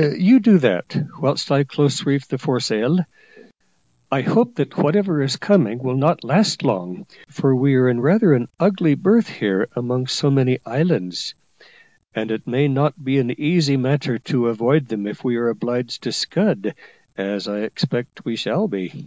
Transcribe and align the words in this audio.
You 0.00 0.40
do 0.40 0.56
that, 0.60 0.96
whilst 1.20 1.52
I 1.52 1.64
close 1.64 2.06
reef 2.06 2.26
the 2.26 2.38
foresail. 2.38 3.00
I 4.10 4.22
hope 4.22 4.54
that 4.54 4.78
whatever 4.78 5.20
is 5.20 5.36
coming 5.36 5.78
will 5.78 5.98
not 5.98 6.24
last 6.24 6.62
long; 6.64 7.06
for 7.28 7.54
we 7.54 7.74
are 7.74 7.86
in 7.86 8.00
rather 8.00 8.32
an 8.32 8.48
ugly 8.58 8.94
berth 8.94 9.28
here 9.28 9.68
among 9.76 10.06
so 10.06 10.30
many 10.30 10.58
islands, 10.64 11.34
and 12.14 12.30
it 12.30 12.46
may 12.46 12.66
not 12.66 13.04
be 13.04 13.18
an 13.18 13.38
easy 13.38 13.76
matter 13.76 14.16
to 14.20 14.46
avoid 14.48 14.86
them 14.88 15.06
if 15.06 15.22
we 15.22 15.36
are 15.36 15.50
obliged 15.50 16.04
to 16.04 16.12
scud, 16.12 16.74
as 17.18 17.46
I 17.46 17.58
expect 17.60 18.24
we 18.24 18.36
shall 18.36 18.68
be." 18.68 19.04